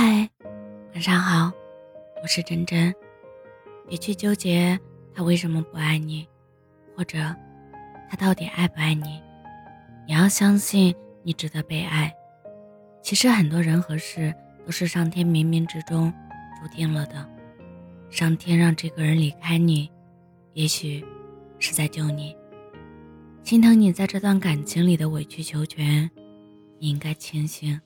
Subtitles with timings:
[0.00, 0.30] 嗨，
[0.94, 1.50] 晚上好，
[2.22, 2.94] 我是真真。
[3.88, 4.78] 别去纠结
[5.12, 6.24] 他为什么不爱你，
[6.96, 7.18] 或者
[8.08, 9.20] 他到底爱不爱你。
[10.06, 12.14] 你要相信你值得被爱。
[13.02, 14.32] 其实很多人和事
[14.64, 16.14] 都是上天冥冥之中
[16.62, 17.28] 注定了的。
[18.08, 19.90] 上天让这个人离开你，
[20.52, 21.04] 也许
[21.58, 22.36] 是在救你，
[23.42, 26.08] 心疼你在这段感情里的委曲求全。
[26.78, 27.80] 你应该庆幸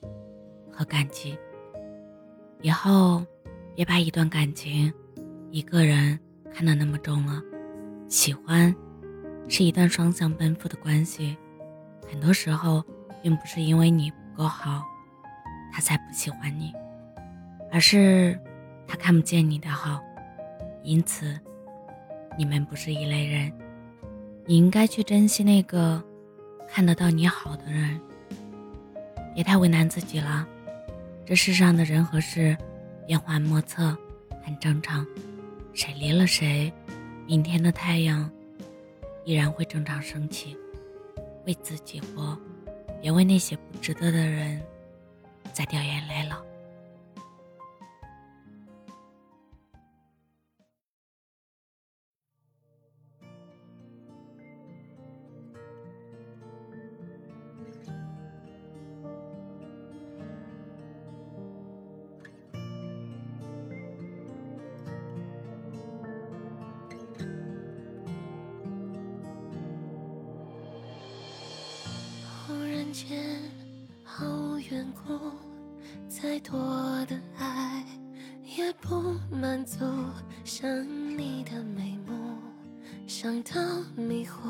[0.71, 1.35] 和感激。
[2.63, 3.21] 以后，
[3.75, 4.91] 别把一段感情、
[5.51, 6.17] 一个人
[6.53, 7.41] 看得那么重了。
[8.07, 8.73] 喜欢，
[9.49, 11.35] 是一段双向奔赴的关系。
[12.09, 12.81] 很多时候，
[13.21, 14.81] 并不是因为你不够好，
[15.73, 16.73] 他才不喜欢你，
[17.69, 18.39] 而是
[18.87, 19.99] 他看不见你的好。
[20.83, 21.37] 因此，
[22.37, 23.51] 你们不是一类人。
[24.45, 26.01] 你应该去珍惜那个
[26.69, 27.99] 看得到你好的人。
[29.35, 30.47] 别太为难自己了，
[31.25, 32.57] 这世上的人和事
[33.07, 33.97] 变幻莫测，
[34.43, 35.05] 很正常。
[35.73, 36.71] 谁离了谁，
[37.25, 38.29] 明天的太阳
[39.23, 40.57] 依然会正常升起。
[41.45, 42.37] 为自己活，
[43.01, 44.61] 别为那些不值得的人
[45.51, 46.41] 再掉眼泪了。
[76.33, 76.59] 再多
[77.05, 77.85] 的爱
[78.57, 79.85] 也不满足。
[80.43, 80.67] 想
[81.15, 82.35] 你的眉目，
[83.05, 83.61] 想到
[83.95, 84.49] 迷糊，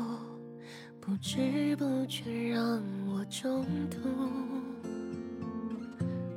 [0.98, 3.98] 不知不觉让我中毒。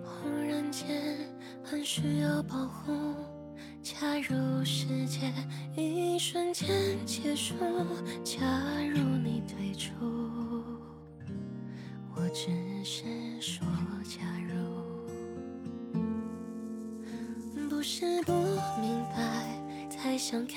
[0.04, 1.18] 忽然间
[1.64, 3.16] 很需要保护，
[3.82, 5.32] 假如世界
[5.78, 6.68] 一瞬间
[7.06, 7.56] 结束。
[8.22, 8.36] 假
[8.92, 8.97] 如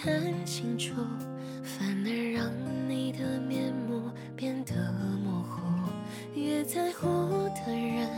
[0.03, 0.94] 看清楚，
[1.62, 2.50] 反而让
[2.88, 4.75] 你的面目变得
[5.22, 5.61] 模糊。
[6.34, 7.06] 越在乎
[7.66, 8.09] 的人，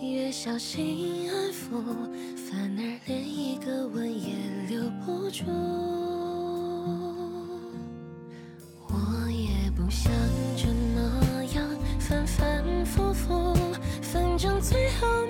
[0.00, 1.80] 越小心安抚，
[2.34, 4.34] 反而连一个吻也
[4.68, 5.44] 留不住。
[8.88, 10.12] 我也不想
[10.56, 11.64] 这么样，
[12.00, 12.58] 反反。
[12.84, 13.54] 复复，
[14.00, 15.26] 反正最后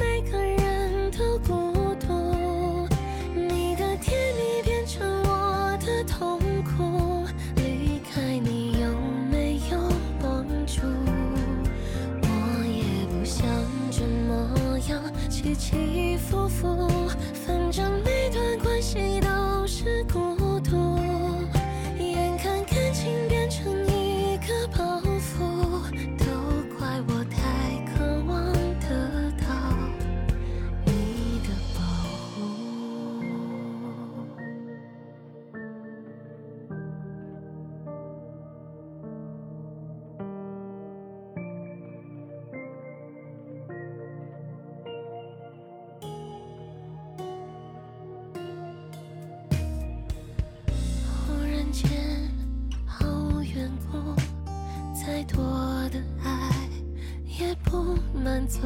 [15.58, 16.87] 起起伏伏，
[58.14, 58.60] 满足，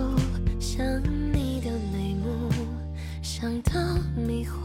[0.59, 0.85] 想
[1.33, 2.51] 你的眉目，
[3.23, 3.73] 想到
[4.17, 4.59] 迷糊，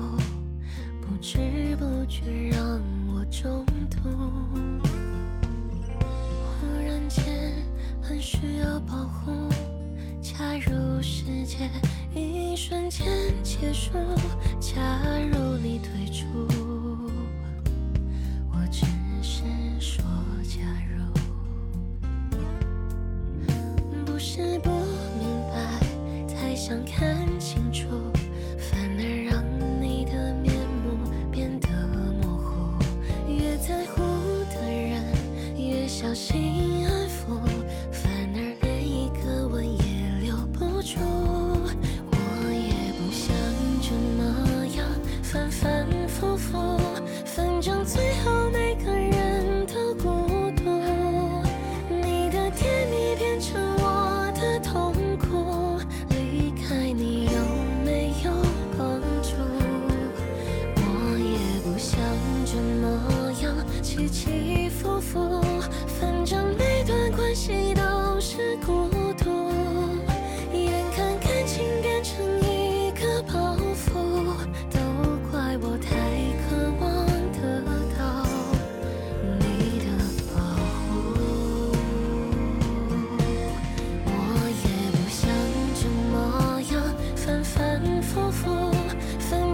[1.02, 1.38] 不知
[1.78, 4.10] 不觉让我中毒。
[6.60, 7.54] 忽然间
[8.02, 9.50] 很需要保护，
[10.22, 11.70] 假如世界
[12.16, 13.08] 一瞬间
[13.44, 13.92] 结束。
[14.60, 14.82] 假
[15.32, 16.26] 如你退出，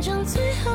[0.03, 0.72] 上最后